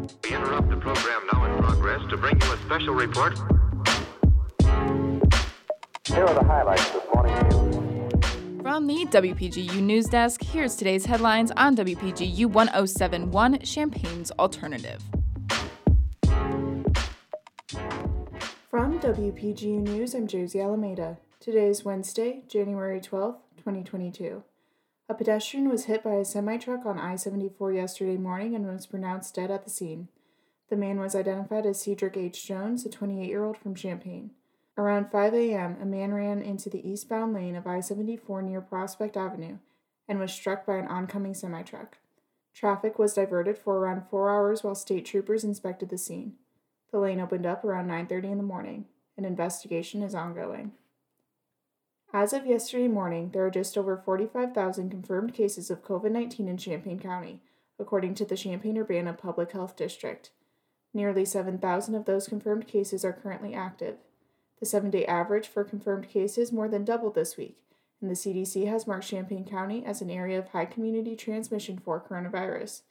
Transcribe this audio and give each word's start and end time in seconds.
We 0.00 0.34
interrupt 0.34 0.70
the 0.70 0.76
program 0.76 1.26
now 1.30 1.44
in 1.44 1.62
progress 1.62 2.00
to 2.08 2.16
bring 2.16 2.40
you 2.40 2.52
a 2.52 2.56
special 2.58 2.94
report. 2.94 3.38
Here 6.06 6.24
are 6.24 6.34
the 6.34 6.44
highlights 6.44 6.90
this 6.90 7.02
morning's 7.14 7.54
news. 7.54 8.62
From 8.62 8.86
the 8.86 9.04
WPGU 9.06 9.82
News 9.82 10.06
Desk, 10.06 10.42
here's 10.42 10.76
today's 10.76 11.04
headlines 11.04 11.50
on 11.56 11.76
WPGU 11.76 12.46
1071 12.46 13.60
Champaign's 13.60 14.30
Alternative. 14.32 15.02
From 18.70 18.98
WPGU 19.00 19.80
News, 19.80 20.14
I'm 20.14 20.26
Josie 20.26 20.60
Alameda. 20.60 21.18
Today 21.40 21.66
is 21.66 21.84
Wednesday, 21.84 22.42
January 22.48 23.00
12, 23.00 23.36
2022. 23.58 24.42
A 25.10 25.14
pedestrian 25.14 25.68
was 25.68 25.86
hit 25.86 26.04
by 26.04 26.12
a 26.12 26.24
semi 26.24 26.56
truck 26.56 26.86
on 26.86 26.96
I 26.96 27.16
74 27.16 27.72
yesterday 27.72 28.16
morning 28.16 28.54
and 28.54 28.64
was 28.64 28.86
pronounced 28.86 29.34
dead 29.34 29.50
at 29.50 29.64
the 29.64 29.70
scene. 29.70 30.06
The 30.68 30.76
man 30.76 31.00
was 31.00 31.16
identified 31.16 31.66
as 31.66 31.80
Cedric 31.80 32.16
H. 32.16 32.46
Jones, 32.46 32.86
a 32.86 32.90
28 32.90 33.26
year 33.26 33.42
old 33.42 33.58
from 33.58 33.74
Champaign. 33.74 34.30
Around 34.78 35.10
5 35.10 35.34
a.m., 35.34 35.78
a 35.82 35.84
man 35.84 36.14
ran 36.14 36.40
into 36.40 36.70
the 36.70 36.88
eastbound 36.88 37.34
lane 37.34 37.56
of 37.56 37.66
I 37.66 37.80
74 37.80 38.42
near 38.42 38.60
Prospect 38.60 39.16
Avenue 39.16 39.58
and 40.06 40.20
was 40.20 40.32
struck 40.32 40.64
by 40.64 40.76
an 40.76 40.86
oncoming 40.86 41.34
semi 41.34 41.62
truck. 41.62 41.98
Traffic 42.54 42.96
was 42.96 43.14
diverted 43.14 43.58
for 43.58 43.78
around 43.78 44.04
four 44.08 44.30
hours 44.30 44.62
while 44.62 44.76
state 44.76 45.06
troopers 45.06 45.42
inspected 45.42 45.88
the 45.88 45.98
scene. 45.98 46.34
The 46.92 47.00
lane 47.00 47.18
opened 47.18 47.46
up 47.46 47.64
around 47.64 47.88
9:30 47.88 48.30
in 48.30 48.36
the 48.36 48.44
morning. 48.44 48.84
An 49.16 49.24
investigation 49.24 50.04
is 50.04 50.14
ongoing. 50.14 50.70
As 52.12 52.32
of 52.32 52.44
yesterday 52.44 52.88
morning, 52.88 53.30
there 53.30 53.46
are 53.46 53.50
just 53.50 53.78
over 53.78 53.96
45,000 53.96 54.90
confirmed 54.90 55.32
cases 55.32 55.70
of 55.70 55.84
COVID-19 55.84 56.48
in 56.48 56.56
Champaign 56.56 56.98
County, 56.98 57.40
according 57.78 58.14
to 58.14 58.24
the 58.24 58.36
Champaign-Urbana 58.36 59.12
Public 59.12 59.52
Health 59.52 59.76
District. 59.76 60.30
Nearly 60.92 61.24
7,000 61.24 61.94
of 61.94 62.06
those 62.06 62.26
confirmed 62.26 62.66
cases 62.66 63.04
are 63.04 63.12
currently 63.12 63.54
active. 63.54 63.98
The 64.58 64.66
7-day 64.66 65.06
average 65.06 65.46
for 65.46 65.62
confirmed 65.62 66.08
cases 66.08 66.50
more 66.50 66.66
than 66.66 66.84
doubled 66.84 67.14
this 67.14 67.36
week, 67.36 67.58
and 68.00 68.10
the 68.10 68.14
CDC 68.14 68.66
has 68.66 68.88
marked 68.88 69.06
Champaign 69.06 69.44
County 69.44 69.86
as 69.86 70.02
an 70.02 70.10
area 70.10 70.40
of 70.40 70.48
high 70.48 70.64
community 70.64 71.14
transmission 71.14 71.78
for 71.78 72.00
coronavirus. 72.00 72.82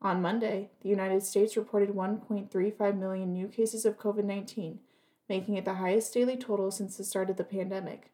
On 0.00 0.22
Monday, 0.22 0.70
the 0.82 0.88
United 0.88 1.24
States 1.24 1.56
reported 1.56 1.90
1.35 1.90 2.96
million 2.96 3.32
new 3.32 3.48
cases 3.48 3.84
of 3.84 3.98
COVID 3.98 4.24
19, 4.24 4.78
making 5.28 5.56
it 5.56 5.64
the 5.64 5.74
highest 5.74 6.14
daily 6.14 6.36
total 6.36 6.70
since 6.70 6.96
the 6.96 7.02
start 7.02 7.30
of 7.30 7.36
the 7.36 7.42
pandemic. 7.42 8.12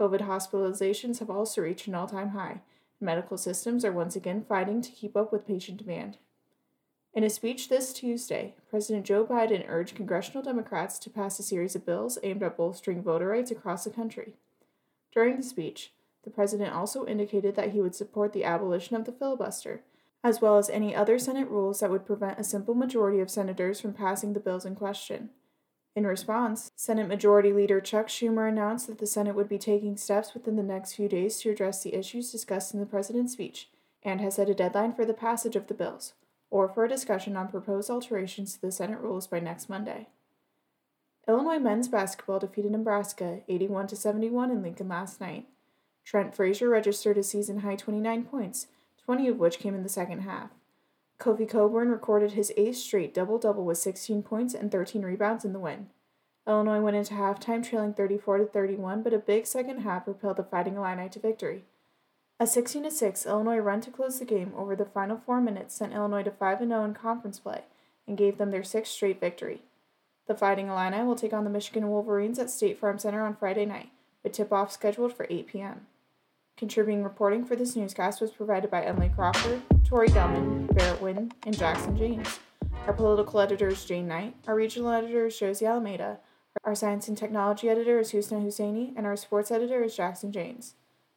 COVID 0.00 0.26
hospitalizations 0.26 1.18
have 1.18 1.28
also 1.28 1.60
reached 1.60 1.86
an 1.86 1.94
all 1.94 2.06
time 2.06 2.30
high, 2.30 2.62
medical 3.02 3.36
systems 3.36 3.84
are 3.84 3.92
once 3.92 4.16
again 4.16 4.42
fighting 4.48 4.80
to 4.80 4.90
keep 4.90 5.14
up 5.14 5.30
with 5.30 5.46
patient 5.46 5.76
demand. 5.76 6.16
In 7.12 7.22
a 7.22 7.28
speech 7.28 7.68
this 7.68 7.92
Tuesday, 7.92 8.54
President 8.70 9.04
Joe 9.04 9.26
Biden 9.26 9.64
urged 9.68 9.96
congressional 9.96 10.42
Democrats 10.42 10.98
to 11.00 11.10
pass 11.10 11.38
a 11.38 11.42
series 11.42 11.76
of 11.76 11.84
bills 11.84 12.18
aimed 12.22 12.42
at 12.42 12.56
bolstering 12.56 13.02
voter 13.02 13.28
rights 13.28 13.50
across 13.50 13.84
the 13.84 13.90
country. 13.90 14.32
During 15.12 15.36
the 15.36 15.42
speech, 15.42 15.92
the 16.24 16.30
president 16.30 16.72
also 16.72 17.04
indicated 17.04 17.54
that 17.56 17.72
he 17.72 17.82
would 17.82 17.94
support 17.94 18.32
the 18.32 18.44
abolition 18.44 18.96
of 18.96 19.04
the 19.04 19.12
filibuster 19.12 19.82
as 20.22 20.40
well 20.40 20.58
as 20.58 20.68
any 20.68 20.94
other 20.94 21.18
Senate 21.18 21.48
rules 21.48 21.80
that 21.80 21.90
would 21.90 22.06
prevent 22.06 22.38
a 22.38 22.44
simple 22.44 22.74
majority 22.74 23.20
of 23.20 23.30
senators 23.30 23.80
from 23.80 23.94
passing 23.94 24.32
the 24.32 24.40
bills 24.40 24.64
in 24.64 24.74
question. 24.74 25.30
In 25.96 26.06
response, 26.06 26.70
Senate 26.76 27.08
Majority 27.08 27.52
Leader 27.52 27.80
Chuck 27.80 28.06
Schumer 28.06 28.48
announced 28.48 28.86
that 28.86 28.98
the 28.98 29.06
Senate 29.06 29.34
would 29.34 29.48
be 29.48 29.58
taking 29.58 29.96
steps 29.96 30.34
within 30.34 30.56
the 30.56 30.62
next 30.62 30.94
few 30.94 31.08
days 31.08 31.40
to 31.40 31.50
address 31.50 31.82
the 31.82 31.94
issues 31.94 32.30
discussed 32.30 32.72
in 32.72 32.80
the 32.80 32.86
president's 32.86 33.32
speech 33.32 33.68
and 34.02 34.20
has 34.20 34.36
set 34.36 34.48
a 34.48 34.54
deadline 34.54 34.94
for 34.94 35.04
the 35.04 35.12
passage 35.12 35.56
of 35.56 35.66
the 35.66 35.74
bills, 35.74 36.14
or 36.48 36.68
for 36.68 36.84
a 36.84 36.88
discussion 36.88 37.36
on 37.36 37.48
proposed 37.48 37.90
alterations 37.90 38.54
to 38.54 38.60
the 38.60 38.72
Senate 38.72 39.00
rules 39.00 39.26
by 39.26 39.40
next 39.40 39.68
Monday. 39.68 40.06
Illinois 41.28 41.58
men's 41.58 41.88
basketball 41.88 42.38
defeated 42.38 42.70
Nebraska 42.70 43.40
81 43.48 43.88
71 43.88 44.50
in 44.50 44.62
Lincoln 44.62 44.88
last 44.88 45.20
night. 45.20 45.46
Trent 46.04 46.34
Frazier 46.34 46.68
registered 46.68 47.18
a 47.18 47.22
season 47.22 47.60
high 47.60 47.76
29 47.76 48.24
points 48.24 48.68
20 49.04 49.28
of 49.28 49.38
which 49.38 49.58
came 49.58 49.74
in 49.74 49.82
the 49.82 49.88
second 49.88 50.20
half. 50.20 50.50
Kofi 51.20 51.46
Cockburn 51.46 51.90
recorded 51.90 52.32
his 52.32 52.50
eighth 52.56 52.78
straight 52.78 53.12
double 53.12 53.38
double 53.38 53.66
with 53.66 53.76
16 53.76 54.22
points 54.22 54.54
and 54.54 54.72
13 54.72 55.02
rebounds 55.02 55.44
in 55.44 55.52
the 55.52 55.58
win. 55.58 55.88
Illinois 56.46 56.80
went 56.80 56.96
into 56.96 57.12
halftime 57.12 57.62
trailing 57.62 57.92
34 57.92 58.38
to 58.38 58.46
31, 58.46 59.02
but 59.02 59.12
a 59.12 59.18
big 59.18 59.46
second 59.46 59.80
half 59.80 60.04
propelled 60.04 60.38
the 60.38 60.42
Fighting 60.42 60.76
Illini 60.76 61.10
to 61.10 61.18
victory. 61.18 61.64
A 62.40 62.46
16 62.46 62.90
6 62.90 63.26
Illinois 63.26 63.58
run 63.58 63.82
to 63.82 63.90
close 63.90 64.18
the 64.18 64.24
game 64.24 64.54
over 64.56 64.74
the 64.74 64.86
final 64.86 65.18
four 65.18 65.42
minutes 65.42 65.74
sent 65.74 65.92
Illinois 65.92 66.22
to 66.22 66.30
5 66.30 66.60
0 66.60 66.84
in 66.84 66.94
conference 66.94 67.38
play 67.38 67.64
and 68.08 68.16
gave 68.16 68.38
them 68.38 68.50
their 68.50 68.64
sixth 68.64 68.92
straight 68.92 69.20
victory. 69.20 69.60
The 70.26 70.34
Fighting 70.34 70.68
Illini 70.68 71.04
will 71.04 71.16
take 71.16 71.34
on 71.34 71.44
the 71.44 71.50
Michigan 71.50 71.88
Wolverines 71.88 72.38
at 72.38 72.48
State 72.48 72.78
Farm 72.78 72.98
Center 72.98 73.26
on 73.26 73.36
Friday 73.36 73.66
night, 73.66 73.90
with 74.24 74.32
tip 74.32 74.52
off 74.52 74.72
scheduled 74.72 75.12
for 75.12 75.26
8 75.28 75.46
p.m. 75.48 75.86
Contributing 76.60 77.02
reporting 77.02 77.42
for 77.46 77.56
this 77.56 77.74
newscast 77.74 78.20
was 78.20 78.32
provided 78.32 78.70
by 78.70 78.82
Emily 78.82 79.10
Crawford, 79.16 79.62
Tori 79.82 80.08
Gelman, 80.08 80.66
Barrett 80.74 81.00
Wynn, 81.00 81.32
and 81.46 81.56
Jackson 81.56 81.96
James. 81.96 82.38
Our 82.86 82.92
political 82.92 83.40
editor 83.40 83.68
is 83.68 83.82
Jane 83.86 84.06
Knight, 84.06 84.34
our 84.46 84.54
regional 84.54 84.90
editor 84.90 85.24
is 85.24 85.38
Josie 85.38 85.64
Alameda, 85.64 86.18
our 86.64 86.74
science 86.74 87.08
and 87.08 87.16
technology 87.16 87.70
editor 87.70 87.98
is 87.98 88.12
Husna 88.12 88.44
Husseini, 88.44 88.92
and 88.94 89.06
our 89.06 89.16
sports 89.16 89.50
editor 89.50 89.82
is 89.82 89.96
Jackson 89.96 90.32
James. 90.32 90.74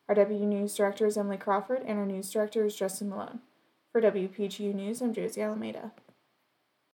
Our 0.08 0.16
deputy 0.16 0.46
news 0.46 0.74
director 0.76 1.08
is 1.08 1.18
Emily 1.18 1.36
Crawford, 1.36 1.82
and 1.86 2.00
our 2.00 2.06
news 2.06 2.32
director 2.32 2.64
is 2.64 2.78
Justin 2.78 3.10
Malone. 3.10 3.42
For 3.92 4.00
WPGU 4.00 4.74
News, 4.74 5.02
I'm 5.02 5.14
Josie 5.14 5.42
Alameda. 5.42 5.92